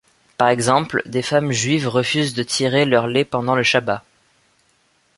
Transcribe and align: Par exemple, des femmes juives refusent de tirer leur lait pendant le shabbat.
Par 0.35 0.47
exemple, 0.47 1.03
des 1.05 1.21
femmes 1.21 1.51
juives 1.51 1.87
refusent 1.87 2.33
de 2.33 2.41
tirer 2.41 2.85
leur 2.85 3.05
lait 3.05 3.23
pendant 3.23 3.53
le 3.55 3.61
shabbat. 3.61 4.01